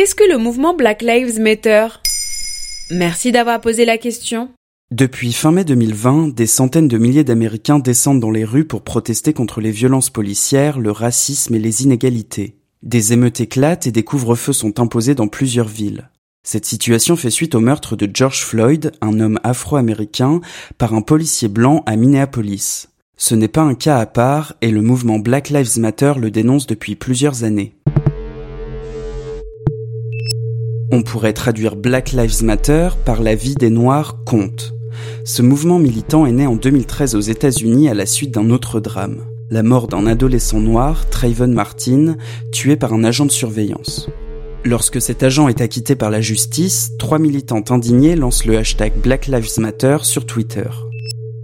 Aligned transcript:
qu'est-ce 0.00 0.14
que 0.14 0.32
le 0.32 0.38
mouvement 0.38 0.72
Black 0.72 1.02
Lives 1.02 1.38
Matter? 1.38 1.88
Merci 2.90 3.32
d'avoir 3.32 3.60
posé 3.60 3.84
la 3.84 3.98
question. 3.98 4.48
Depuis 4.90 5.30
fin 5.34 5.52
mai 5.52 5.62
2020, 5.62 6.34
des 6.34 6.46
centaines 6.46 6.88
de 6.88 6.96
milliers 6.96 7.22
d'Américains 7.22 7.78
descendent 7.78 8.18
dans 8.18 8.30
les 8.30 8.46
rues 8.46 8.64
pour 8.64 8.80
protester 8.80 9.34
contre 9.34 9.60
les 9.60 9.70
violences 9.70 10.08
policières, 10.08 10.78
le 10.78 10.90
racisme 10.90 11.54
et 11.54 11.58
les 11.58 11.82
inégalités. 11.82 12.56
Des 12.82 13.12
émeutes 13.12 13.42
éclatent 13.42 13.86
et 13.86 13.92
des 13.92 14.02
couvre-feux 14.02 14.54
sont 14.54 14.80
imposés 14.80 15.14
dans 15.14 15.28
plusieurs 15.28 15.68
villes. 15.68 16.08
Cette 16.44 16.64
situation 16.64 17.14
fait 17.14 17.28
suite 17.28 17.54
au 17.54 17.60
meurtre 17.60 17.94
de 17.94 18.08
George 18.10 18.42
Floyd, 18.42 18.92
un 19.02 19.20
homme 19.20 19.38
afro-américain, 19.42 20.40
par 20.78 20.94
un 20.94 21.02
policier 21.02 21.48
blanc 21.48 21.82
à 21.84 21.96
Minneapolis. 21.96 22.88
Ce 23.18 23.34
n'est 23.34 23.48
pas 23.48 23.60
un 23.60 23.74
cas 23.74 23.98
à 23.98 24.06
part 24.06 24.54
et 24.62 24.70
le 24.70 24.80
mouvement 24.80 25.18
Black 25.18 25.50
Lives 25.50 25.78
Matter 25.78 26.14
le 26.16 26.30
dénonce 26.30 26.66
depuis 26.66 26.96
plusieurs 26.96 27.44
années. 27.44 27.74
On 30.92 31.02
pourrait 31.02 31.32
traduire 31.32 31.76
Black 31.76 32.10
Lives 32.10 32.42
Matter 32.42 32.88
par 33.04 33.22
la 33.22 33.36
vie 33.36 33.54
des 33.54 33.70
Noirs 33.70 34.24
compte. 34.24 34.74
Ce 35.24 35.40
mouvement 35.40 35.78
militant 35.78 36.26
est 36.26 36.32
né 36.32 36.48
en 36.48 36.56
2013 36.56 37.14
aux 37.14 37.20
États-Unis 37.20 37.88
à 37.88 37.94
la 37.94 38.06
suite 38.06 38.34
d'un 38.34 38.50
autre 38.50 38.80
drame, 38.80 39.18
la 39.50 39.62
mort 39.62 39.86
d'un 39.86 40.06
adolescent 40.06 40.58
noir, 40.58 41.08
Trayvon 41.08 41.46
Martin, 41.46 42.16
tué 42.50 42.74
par 42.74 42.92
un 42.92 43.04
agent 43.04 43.26
de 43.26 43.30
surveillance. 43.30 44.08
Lorsque 44.64 45.00
cet 45.00 45.22
agent 45.22 45.46
est 45.46 45.60
acquitté 45.60 45.94
par 45.94 46.10
la 46.10 46.20
justice, 46.20 46.90
trois 46.98 47.20
militantes 47.20 47.70
indignées 47.70 48.16
lancent 48.16 48.44
le 48.44 48.58
hashtag 48.58 48.92
Black 49.00 49.28
Lives 49.28 49.58
Matter 49.58 49.98
sur 50.02 50.26
Twitter. 50.26 50.66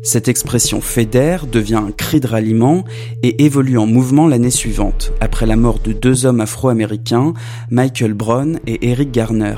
Cette 0.06 0.28
expression 0.28 0.80
fédère 0.80 1.48
devient 1.48 1.82
un 1.84 1.90
cri 1.90 2.20
de 2.20 2.28
ralliement 2.28 2.84
et 3.24 3.44
évolue 3.44 3.76
en 3.76 3.88
mouvement 3.88 4.28
l'année 4.28 4.52
suivante, 4.52 5.10
après 5.20 5.46
la 5.46 5.56
mort 5.56 5.80
de 5.80 5.92
deux 5.92 6.26
hommes 6.26 6.40
afro-américains, 6.40 7.34
Michael 7.72 8.14
Brown 8.14 8.60
et 8.68 8.88
Eric 8.88 9.10
Garner. 9.10 9.56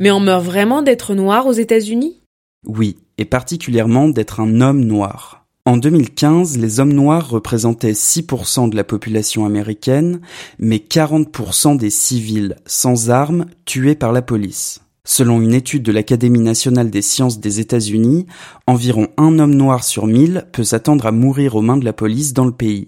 Mais 0.00 0.10
on 0.10 0.20
meurt 0.20 0.42
vraiment 0.42 0.80
d'être 0.80 1.14
noir 1.14 1.46
aux 1.46 1.52
États-Unis? 1.52 2.22
Oui, 2.66 2.96
et 3.18 3.26
particulièrement 3.26 4.08
d'être 4.08 4.40
un 4.40 4.62
homme 4.62 4.82
noir. 4.82 5.44
En 5.66 5.76
2015, 5.76 6.56
les 6.56 6.80
hommes 6.80 6.94
noirs 6.94 7.28
représentaient 7.28 7.92
6% 7.92 8.70
de 8.70 8.76
la 8.76 8.84
population 8.84 9.44
américaine, 9.44 10.22
mais 10.58 10.78
40% 10.78 11.76
des 11.76 11.90
civils 11.90 12.56
sans 12.64 13.10
armes 13.10 13.44
tués 13.66 13.96
par 13.96 14.12
la 14.12 14.22
police. 14.22 14.80
Selon 15.06 15.42
une 15.42 15.52
étude 15.52 15.82
de 15.82 15.92
l'Académie 15.92 16.40
nationale 16.40 16.88
des 16.88 17.02
sciences 17.02 17.38
des 17.38 17.60
États-Unis, 17.60 18.26
environ 18.66 19.08
un 19.18 19.38
homme 19.38 19.54
noir 19.54 19.84
sur 19.84 20.06
mille 20.06 20.46
peut 20.52 20.64
s'attendre 20.64 21.04
à 21.04 21.12
mourir 21.12 21.56
aux 21.56 21.62
mains 21.62 21.76
de 21.76 21.84
la 21.84 21.92
police 21.92 22.32
dans 22.32 22.46
le 22.46 22.52
pays. 22.52 22.86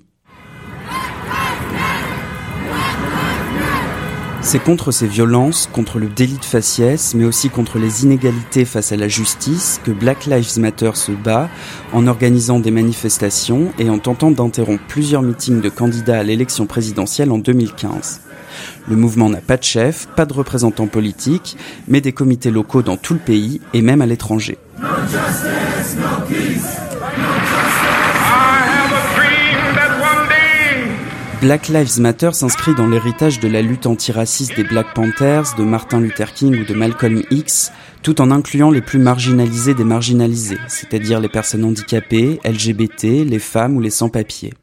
C'est 4.46 4.62
contre 4.62 4.92
ces 4.92 5.08
violences, 5.08 5.68
contre 5.72 5.98
le 5.98 6.06
délit 6.06 6.38
de 6.38 6.44
faciès, 6.44 7.14
mais 7.14 7.24
aussi 7.24 7.50
contre 7.50 7.80
les 7.80 8.04
inégalités 8.04 8.64
face 8.64 8.92
à 8.92 8.96
la 8.96 9.08
justice 9.08 9.80
que 9.82 9.90
Black 9.90 10.26
Lives 10.26 10.60
Matter 10.60 10.92
se 10.94 11.10
bat 11.10 11.50
en 11.92 12.06
organisant 12.06 12.60
des 12.60 12.70
manifestations 12.70 13.72
et 13.80 13.90
en 13.90 13.98
tentant 13.98 14.30
d'interrompre 14.30 14.84
plusieurs 14.86 15.22
meetings 15.22 15.60
de 15.60 15.68
candidats 15.68 16.20
à 16.20 16.22
l'élection 16.22 16.66
présidentielle 16.66 17.32
en 17.32 17.38
2015. 17.38 18.20
Le 18.88 18.94
mouvement 18.94 19.28
n'a 19.28 19.40
pas 19.40 19.56
de 19.56 19.64
chef, 19.64 20.06
pas 20.14 20.26
de 20.26 20.32
représentants 20.32 20.86
politiques, 20.86 21.56
mais 21.88 22.00
des 22.00 22.12
comités 22.12 22.52
locaux 22.52 22.82
dans 22.82 22.96
tout 22.96 23.14
le 23.14 23.20
pays 23.20 23.60
et 23.74 23.82
même 23.82 24.00
à 24.00 24.06
l'étranger. 24.06 24.58
Black 31.40 31.68
Lives 31.68 32.00
Matter 32.00 32.30
s'inscrit 32.32 32.74
dans 32.74 32.86
l'héritage 32.86 33.40
de 33.40 33.48
la 33.48 33.60
lutte 33.60 33.86
antiraciste 33.86 34.56
des 34.56 34.64
Black 34.64 34.94
Panthers, 34.94 35.54
de 35.58 35.64
Martin 35.64 36.00
Luther 36.00 36.32
King 36.32 36.58
ou 36.60 36.64
de 36.64 36.72
Malcolm 36.72 37.22
X, 37.30 37.72
tout 38.02 38.22
en 38.22 38.30
incluant 38.30 38.70
les 38.70 38.80
plus 38.80 38.98
marginalisés 38.98 39.74
des 39.74 39.84
marginalisés, 39.84 40.58
c'est-à-dire 40.66 41.20
les 41.20 41.28
personnes 41.28 41.64
handicapées, 41.64 42.40
LGBT, 42.42 43.28
les 43.28 43.38
femmes 43.38 43.76
ou 43.76 43.80
les 43.80 43.90
sans-papiers. 43.90 44.54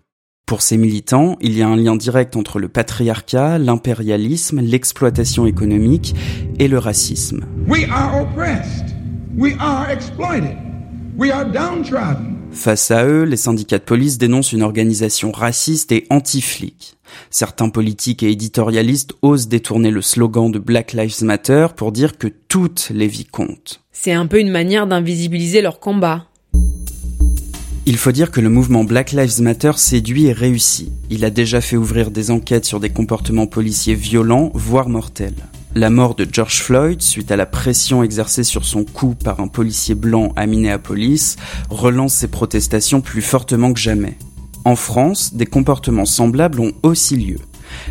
Pour 0.47 0.63
ces 0.63 0.77
militants, 0.77 1.37
il 1.41 1.55
y 1.55 1.61
a 1.61 1.67
un 1.67 1.75
lien 1.75 1.95
direct 1.95 2.35
entre 2.35 2.57
le 2.59 2.69
patriarcat, 2.69 3.59
l'impérialisme, 3.59 4.59
l'exploitation 4.59 5.45
économique 5.45 6.15
et 6.57 6.67
le 6.67 6.79
racisme. 6.79 7.45
Face 12.53 12.91
à 12.91 13.05
eux, 13.05 13.23
les 13.23 13.37
syndicats 13.37 13.79
de 13.79 13.83
police 13.83 14.17
dénoncent 14.17 14.53
une 14.53 14.61
organisation 14.61 15.31
raciste 15.31 15.91
et 15.91 16.05
anti-flic. 16.09 16.95
Certains 17.29 17.69
politiques 17.69 18.23
et 18.23 18.31
éditorialistes 18.31 19.13
osent 19.21 19.47
détourner 19.47 19.91
le 19.91 20.01
slogan 20.01 20.51
de 20.51 20.59
Black 20.59 20.93
Lives 20.93 21.23
Matter 21.23 21.67
pour 21.75 21.91
dire 21.91 22.17
que 22.17 22.27
toutes 22.27 22.91
les 22.93 23.07
vies 23.07 23.25
comptent. 23.25 23.81
C'est 23.91 24.13
un 24.13 24.27
peu 24.27 24.39
une 24.39 24.51
manière 24.51 24.87
d'invisibiliser 24.87 25.61
leur 25.61 25.79
combat. 25.79 26.27
Il 27.85 27.97
faut 27.97 28.13
dire 28.13 28.31
que 28.31 28.39
le 28.39 28.49
mouvement 28.49 28.85
Black 28.85 29.11
Lives 29.11 29.41
Matter 29.41 29.73
séduit 29.75 30.27
et 30.27 30.31
réussit. 30.31 30.91
Il 31.09 31.25
a 31.25 31.29
déjà 31.29 31.59
fait 31.59 31.75
ouvrir 31.75 32.11
des 32.11 32.31
enquêtes 32.31 32.65
sur 32.65 32.79
des 32.79 32.89
comportements 32.89 33.47
policiers 33.47 33.95
violents, 33.95 34.51
voire 34.53 34.87
mortels. 34.87 35.33
La 35.75 35.89
mort 35.89 36.13
de 36.13 36.27
George 36.31 36.61
Floyd, 36.61 37.01
suite 37.01 37.31
à 37.31 37.35
la 37.35 37.47
pression 37.47 38.03
exercée 38.03 38.43
sur 38.43 38.63
son 38.63 38.83
cou 38.83 39.15
par 39.15 39.39
un 39.39 39.47
policier 39.47 39.95
blanc 39.95 40.31
à 40.35 40.45
Minneapolis, 40.45 41.35
relance 41.71 42.13
ses 42.13 42.27
protestations 42.27 43.01
plus 43.01 43.23
fortement 43.23 43.73
que 43.73 43.79
jamais. 43.79 44.15
En 44.65 44.75
France, 44.75 45.33
des 45.33 45.47
comportements 45.47 46.05
semblables 46.05 46.59
ont 46.59 46.73
aussi 46.83 47.17
lieu. 47.17 47.39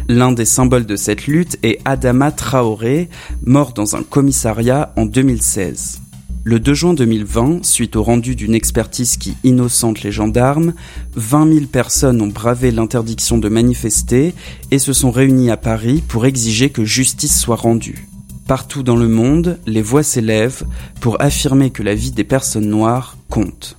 L'un 0.09 0.31
des 0.31 0.45
symboles 0.45 0.87
de 0.87 0.95
cette 0.95 1.27
lutte 1.27 1.59
est 1.65 1.81
Adama 1.85 2.31
Traoré, 2.31 3.09
mort 3.45 3.73
dans 3.73 3.97
un 3.97 4.05
commissariat 4.05 4.93
en 4.97 5.05
2016. 5.05 6.02
Le 6.45 6.59
2 6.59 6.75
juin 6.75 6.95
2020, 6.95 7.65
suite 7.65 7.95
au 7.95 8.03
rendu 8.03 8.35
d'une 8.35 8.55
expertise 8.55 9.17
qui 9.17 9.37
innocente 9.45 10.03
les 10.03 10.11
gendarmes, 10.11 10.75
20 11.15 11.53
000 11.53 11.67
personnes 11.67 12.21
ont 12.21 12.27
bravé 12.27 12.73
l'interdiction 12.73 13.39
de 13.39 13.49
manifester 13.49 14.35
et 14.73 14.81
se 14.81 14.93
sont 14.93 15.13
réunies 15.13 15.53
à 15.53 15.57
Paris 15.57 16.03
pour 16.09 16.27
exiger 16.27 16.71
que 16.71 16.85
justice 16.85 17.39
soit 17.39 17.55
rendue. 17.55 18.09
Partout 18.49 18.83
dans 18.83 18.97
le 18.97 19.07
monde, 19.07 19.61
les 19.67 19.83
voix 19.83 20.03
s'élèvent 20.03 20.65
pour 21.01 21.23
affirmer 21.23 21.71
que 21.71 21.85
la 21.85 21.95
vie 21.95 22.11
des 22.11 22.25
personnes 22.25 22.69
noires 22.69 23.17
compte. 23.31 23.77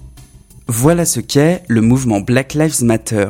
Voilà 0.67 1.03
ce 1.03 1.19
qu'est 1.19 1.63
le 1.67 1.81
mouvement 1.81 2.21
Black 2.21 2.53
Lives 2.53 2.81
Matter. 2.81 3.29